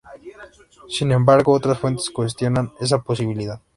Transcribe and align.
Sin 0.89 1.11
embargo 1.11 1.51
otras 1.51 1.77
fuentes 1.77 2.09
cuestionan 2.09 2.73
esa 2.79 3.03
posibilidad. 3.03 3.61